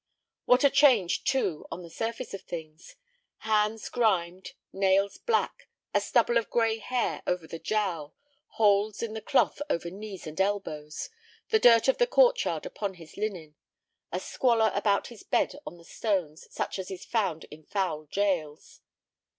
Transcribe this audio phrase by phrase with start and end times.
[0.45, 2.95] What a change, too, on the surface of things!
[3.45, 8.15] Hands grimed, nails black, a stubble of gray hair over the jowl,
[8.57, 11.11] holes in the cloth over knees and elbows,
[11.49, 13.53] the dirt of the court yard upon his linen.
[14.11, 18.81] A squalor about his bed on the stones such as is found in foul jails.